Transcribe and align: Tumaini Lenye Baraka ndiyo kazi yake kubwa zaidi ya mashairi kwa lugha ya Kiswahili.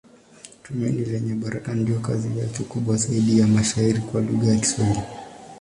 Tumaini 0.63 1.05
Lenye 1.05 1.33
Baraka 1.35 1.73
ndiyo 1.73 1.99
kazi 1.99 2.39
yake 2.39 2.63
kubwa 2.63 2.95
zaidi 2.97 3.39
ya 3.39 3.47
mashairi 3.47 3.99
kwa 3.99 4.21
lugha 4.21 4.47
ya 4.53 4.59
Kiswahili. 4.59 5.01